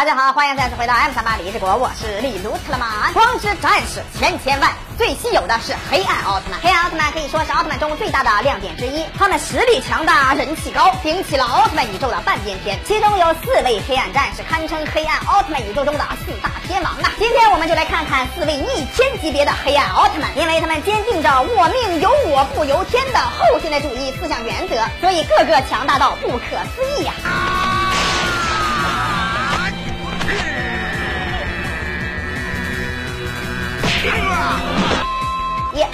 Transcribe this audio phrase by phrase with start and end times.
[0.00, 3.12] 大家好，欢迎再次回到 M 三八李志国，我是利卢特曼。
[3.12, 6.58] 光之战士千千万，最稀有的是黑暗奥特曼。
[6.58, 12.78] 黑暗奥特曼可以说是奥特曼中最大的亮点之一，他们实力强大，人气高，顶起了奥特曼宇宙的半边天。
[12.86, 17.12] 其中有四位黑暗战士，堪称黑暗奥特曼宇宙中的四大天王啊！
[17.18, 27.12] 今天我们就来看看四位逆天级别的黑暗奥特曼，因为他们坚定着“我命由我不由天”的后现代主义思想原则，所以个个强大到不可思议呀！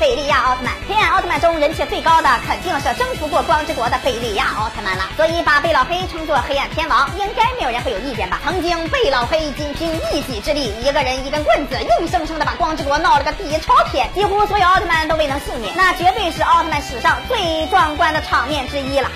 [0.00, 8.40] 贝利亚奥特曼，黑暗奥特曼中人气最高的肯定是征服过光之国的贝利亚奥特曼了，所以把贝老黑称作黑暗天王，应该没有人会有意见吧？
[8.42, 19.10] 曾经贝老黑仅凭一己之力，一个人一根棍子，硬生生的把光之国闹了个底朝天，几乎所有奥特曼都未能幸免，那绝对是奥特曼史上最壮观的场面之一了。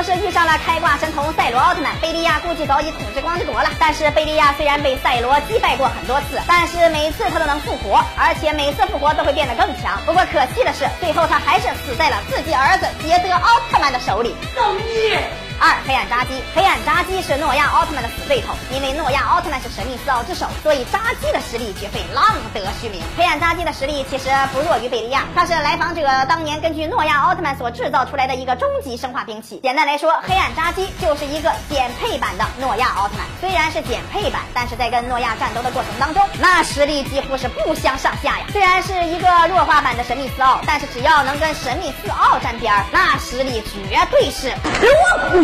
[0.00, 3.68] 要是遇上了开挂神童赛罗奥特曼，贝利亚估计早已统治光之国了。
[3.78, 10.00] 但是贝利亚虽然被赛罗击败过很多次，但是每次他都能复活，而且每次复活都会变得更强。
[10.06, 14.34] 不过可惜的是，最后他还是死在了自己儿子捷德奥特曼的手里。
[14.56, 15.20] 造孽！
[15.60, 23.02] 二黑暗扎基，黑暗扎基是诺亚奥特曼的死对头，因为诺亚奥特曼是神秘四奥之首，所以扎基的实力绝非浪得虚名。
[23.14, 29.60] 黑暗扎基的实力其实不弱于贝利亚，他是来访者当年根据诺亚奥特曼所制造出来的一个终极生化兵器。
[29.62, 33.26] 简单来说，黑暗扎基就是一个减配版的诺亚奥特曼。
[33.38, 38.46] 虽然是减配版，但是在跟诺亚战斗的过程当中，那实力几乎是不相上下呀。
[38.50, 44.54] 虽然是一个弱化版的神秘四奥，但是只要能跟神秘四奥沾边儿，那实力绝对是。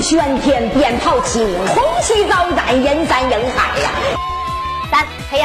[0.09, 3.76] 喧天，鞭炮齐鸣，红旗招展，人山人海！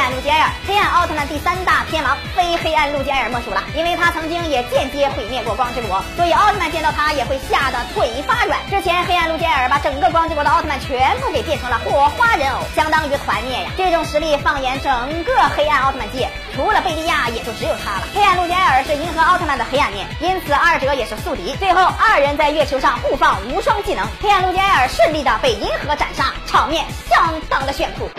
[0.02, 3.62] 黑暗路基艾尔，黑暗奥特曼第三大天王，非黑暗路基艾尔莫属了。
[3.76, 8.58] 因为他曾经也间接毁灭过光之国，所以奥特曼见到他也会吓得腿发软。
[8.68, 13.70] 之前黑暗路基艾尔把整个光之国的奥特曼全部给变成了火花人偶，相当于团灭呀！
[13.76, 18.08] 这种实力放眼整个黑暗奥特曼界，除了贝利亚，也就只有他了。
[18.12, 21.54] 黑暗路基艾尔是银河奥特曼的黑暗面，因此二者也是宿敌。
[21.60, 28.10] 最后二人在月球上互放无双技能，黑暗路基艾尔顺利的被银河斩杀，场面相当的炫酷。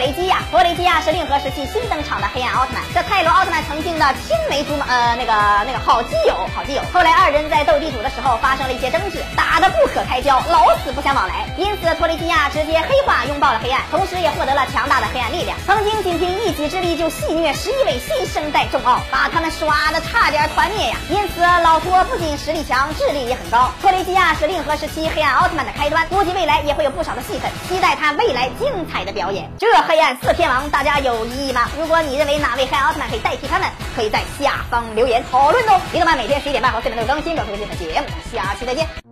[0.00, 5.32] 雷基亚，托雷基亚是令和时期新登场的黑暗奥特曼，这泰罗奥特曼曾经的青梅竹马，呃，那个
[5.66, 6.80] 那个好基友，好基友。
[6.90, 11.44] 后来二人在斗地主的时候发生了一些争执，打得不可开交，老死不相往来。
[11.58, 15.58] 因此托雷基亚直接黑化拥抱了黑暗，同时也获得了强大的黑暗力量。
[15.66, 20.96] 曾经仅凭一己之力就戏虐十一位新生代众奥，把他们刷的差点团灭呀。
[21.10, 23.70] 因此老托不仅实力强，智力也很高。
[23.82, 29.46] 托雷基亚是令和时期黑暗奥特曼的开端，估计未来也会有不少的戏份，期待他未来精彩的表演。
[29.58, 31.68] 这黑暗四天王，大家有异议吗？
[31.76, 35.80] 如果你认为哪位黑暗奥特曼可以代替他们，可以在下方留言讨论哦。
[35.92, 39.09] 李动漫每天十一点半和四点都更新，更推荐的节目，下期再见。